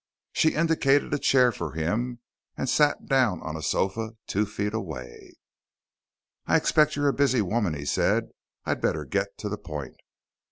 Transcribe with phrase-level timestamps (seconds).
[0.33, 2.21] She indicated a chair for him
[2.57, 5.35] and sat down on a sofa two feet away.
[6.47, 8.31] "I expect you're a busy woman," he said.
[8.65, 9.97] "I'd better get to the point."